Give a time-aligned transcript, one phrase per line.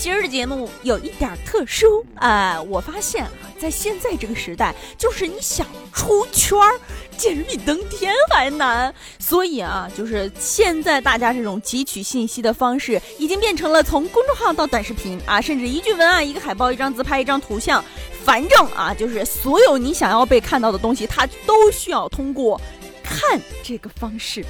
[0.00, 3.30] 今儿的节目有一点特殊啊，我发现啊，
[3.60, 6.80] 在现在这个时代，就是你想出圈儿，
[7.18, 8.94] 简直比登天还难。
[9.18, 17.84] 所以啊，就是现在大家这种汲取信息的方式，已经变成了从公众号到短视频啊，甚至一句文案、一个海报、一张自拍、一张图像，
[18.24, 22.58] 反正啊，就是所有你想要被看到的东西，它都需要通过
[23.04, 24.42] 看这个方式。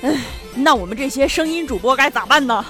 [0.00, 0.16] 唉，
[0.56, 2.64] 那我们这些声音主播该咋办呢？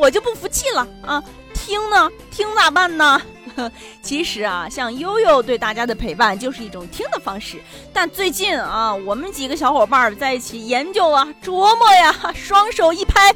[0.00, 1.22] 我就不服气了啊！
[1.52, 3.20] 听呢，听咋办呢？
[4.00, 7.60] 其实啊，像悠悠对大家的陪伴就是一种听的方式。
[7.92, 13.34] 但最近啊，我们几个小伙伴在一起研究啊、琢磨呀，双手一拍，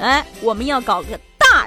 [0.00, 1.08] 哎，我们要搞个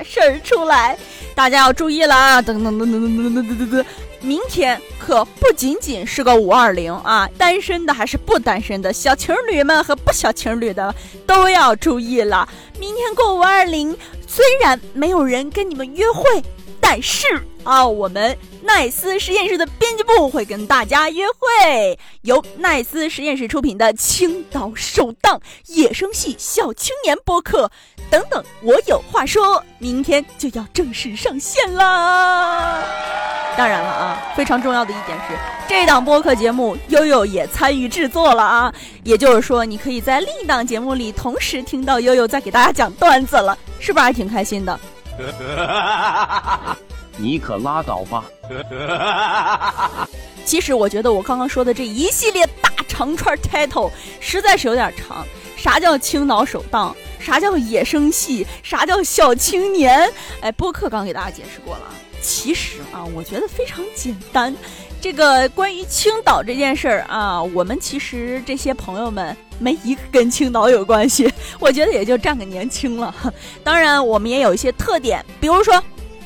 [0.03, 0.97] 事儿出来，
[1.33, 2.41] 大家要注意了啊！
[2.41, 3.85] 等等等等等等等等等。
[4.21, 10.93] 明天可不仅仅是个五二零啊，单身的还是不单身的，小情侣们和不小情侣的
[11.27, 12.47] 都要注意了。
[12.79, 16.43] 明天过五二零，虽然没有人跟你们约会，
[16.87, 17.25] 但是
[17.63, 21.99] 啊，我们奈斯实验室的编辑部会跟大家约会。
[22.21, 27.71] 由奈斯实验室出品的青岛首档野生系小青年播客
[28.11, 32.83] 等等，我有话说，明天就要正式上线啦。
[33.57, 35.35] 当然了啊，非常重要的一点是，
[35.67, 38.71] 这档播客节目悠悠也参与制作了啊。
[39.03, 44.79] 也就是说，你可以在另一档节目里同时听到悠悠在给大家讲段子了，是不是还挺开心的？
[47.17, 48.25] 你可拉倒吧！
[50.45, 55.25] 其实我觉得我刚刚说的这一系列大长串 title 实在是有点长。
[55.55, 56.95] 啥叫青岛首档？
[57.19, 58.45] 啥叫野生系？
[58.61, 60.11] 啥叫小青年？
[60.41, 61.83] 哎，播客刚给大家解释过了。
[62.21, 64.55] 其实啊，我觉得非常简单。
[65.01, 71.31] 这个关于青岛这件事儿啊，我们其实这些朋友们没一个跟青岛有关系。
[71.59, 73.13] 我觉得也就占个年轻了。
[73.63, 75.81] 当然，我们也有一些特点，比如说，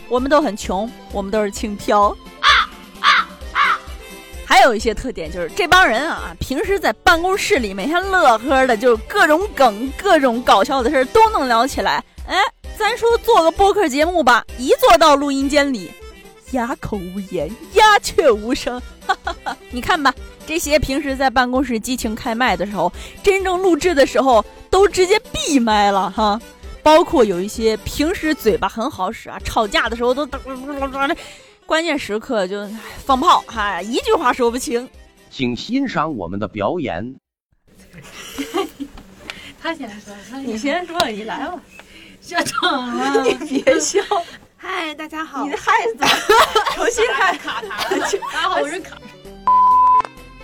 [0.08, 2.10] 我们都很穷，我们都是轻飘。
[2.40, 2.50] 啊
[3.00, 3.80] 啊啊
[4.46, 12.04] 还有一些特点就是这帮人啊，平时在办公室里每天乐呵的，就各种梗、各种搞笑的事儿都能聊起来。
[12.26, 12.38] 哎。
[12.78, 15.92] 咱说做个播客节目吧，一坐到录音间里，
[16.52, 18.82] 哑口无言，鸦雀无声。
[19.06, 20.16] 哈哈哈你看吧，
[20.50, 26.42] 这些平时在办公室激情开麦的时候，真正录制的时候都直接闭麦了哈。
[26.82, 30.28] 包括有一些平时嘴巴很好使啊，吵架的时候都
[31.68, 32.68] 关键时刻就
[33.06, 34.90] 放炮，哈，一句话说不清。
[35.30, 37.16] 请欣赏我们的表演。
[39.62, 41.62] 他先说，你先说，你来吧。
[42.22, 44.00] 笑场了，你别笑。
[44.58, 44.89] 嗨，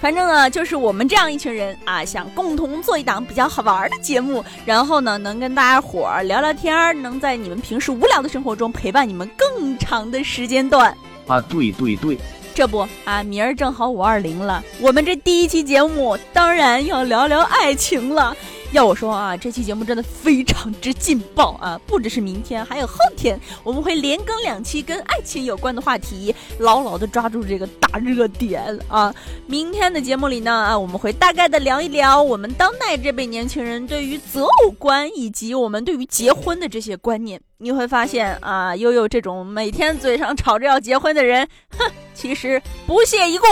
[0.05, 10.95] 反正呢，就是我们这样一群人啊，想共同做一档比较好玩的节目，然后呢，能跟大家伙儿聊聊天儿，能在你们平时无聊的生活中陪伴你们更长的时间段。
[11.25, 12.19] 啊，对对对。
[12.53, 18.37] 这不啊，明儿正好五二零了，我们这第一期节目当然要聊聊爱情了。
[18.71, 21.79] 要我说啊，这期节目真的非常之劲爆啊！
[21.87, 29.13] 不只是明天，还有后天，我们会连更两期跟爱情有关的话题，牢牢的抓住这个大热点啊！
[29.47, 37.39] 明天的节目里呢，啊，我们会大概的聊一聊我们当代这辈年轻人对于择偶观以及我们对于结婚的这些观念。
[37.59, 43.45] 你会发现啊，悠悠这种每天嘴上吵着要结婚的人，哼，其实不屑一顾。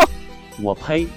[0.61, 1.07] 我呸！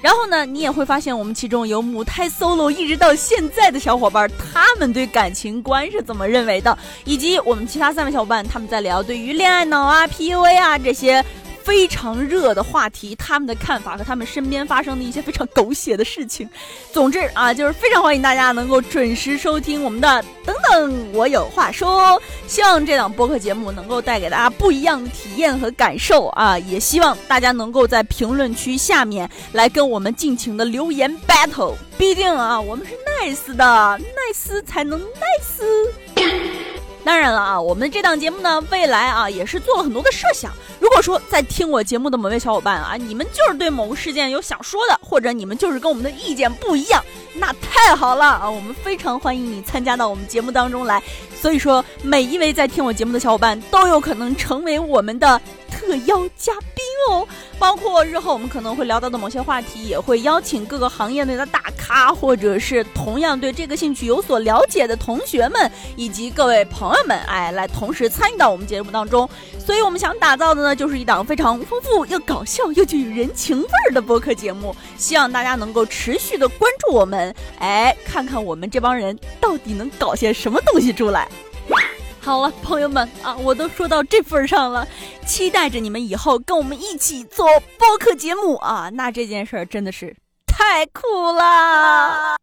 [0.00, 11.24] 然后呢，你也会发现我们其中有母胎 solo 一直到现在的小伙伴，他们对感情观是怎么认为的，以及我们其他三位小伙伴他们在聊对于恋爱脑啊、PUA 啊这些。
[11.68, 16.48] 非常热的话题，他们的看法和他们身边发生的一些非常狗血的事情。
[16.94, 22.18] 总之啊，就是非常欢迎大家能够准时收听我们的等等，我有话说。
[22.46, 26.58] 希望这档播客节目能够带给大家不一样的体验和感受啊！
[26.60, 31.74] 也希望大家能够在评论区下面来跟我们尽情的留言 battle。
[31.98, 36.16] 毕竟啊，我们是 nice 的，nice 才能 nice。
[37.04, 40.52] 当然了啊，我们这档节目呢，未来啊也是做了很多的设想。
[40.80, 47.02] 如果说在听我节目的某位小伙伴啊，你们就是对某个事件有想说的，或者你们就是跟我们的意见不一样，
[47.34, 48.48] 那太好了啊！
[48.48, 51.02] 我们非常欢迎你参加到我们节目当中来。
[51.40, 55.40] 所以说，每一位在听我节目的小伙伴都有可能成为我们的
[55.70, 57.26] 特邀嘉宾哦，
[57.60, 69.28] 包括日后我们可能会聊到的某些话题，也会邀请各个行业内的大咖，或者是同样对这个兴趣有所了解的同学们，以及各位朋友们，哎，来同时参与到我们节目当中。
[69.68, 81.28] 所以我们想打造的呢，就是一档非常丰富又搞笑又具有人情味儿的播客节目，希望大家能够持续的关注我们，哎，看看我们这帮人到底能搞些什么东西出来。
[82.18, 84.88] 好了，朋友们啊，我都说到这份儿上了，
[85.26, 87.44] 期待着你们以后跟我们一起做
[87.76, 88.88] 播客节目啊！
[88.94, 90.16] 那这件事儿真的是
[90.46, 92.38] 太酷了。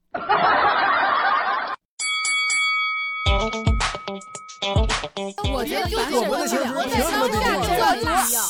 [5.53, 8.41] 我觉得就是我们的情绪凭什么比你们重要？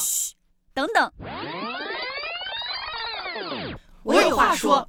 [0.74, 1.12] 等等，
[4.04, 4.88] 我有话说。